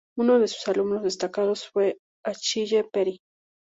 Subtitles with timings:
[0.17, 3.21] Uno de sus alumnos destacados fue Achille Peri.